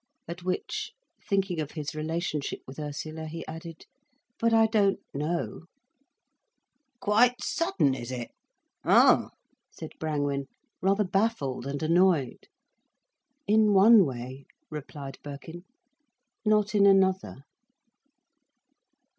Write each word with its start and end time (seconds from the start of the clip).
At 0.27 0.41
which, 0.41 0.93
thinking 1.29 1.61
of 1.61 1.73
his 1.73 1.93
relationship 1.93 2.61
with 2.65 2.79
Ursula, 2.79 3.27
he 3.27 3.45
added—"but 3.45 4.51
I 4.51 4.65
don't 4.65 4.97
know—" 5.13 5.65
"Quite 6.99 7.43
sudden, 7.43 7.93
is 7.93 8.11
it? 8.11 8.31
Oh!" 8.83 9.29
said 9.69 9.91
Brangwen, 9.99 10.47
rather 10.81 11.03
baffled 11.03 11.67
and 11.67 11.83
annoyed. 11.83 12.47
"In 13.45 13.73
one 13.73 14.03
way," 14.03 14.47
replied 14.71 15.19
Birkin, 15.21 15.65
"—not 16.45 16.73
in 16.73 16.87
another." 16.87 17.43